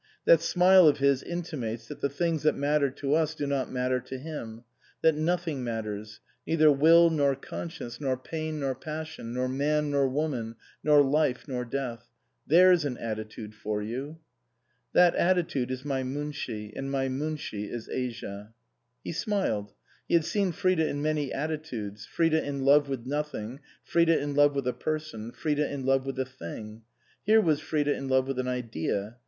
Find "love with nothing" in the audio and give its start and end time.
22.65-23.59